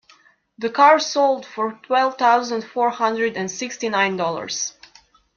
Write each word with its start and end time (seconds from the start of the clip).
The 0.57 0.71
car 0.71 0.97
sold 0.97 1.45
for 1.45 1.79
twelve 1.83 2.17
thousand 2.17 2.63
four 2.63 2.89
hundred 2.89 3.37
and 3.37 3.51
sixty 3.51 3.87
nine 3.87 4.17
dollars. 4.17 4.73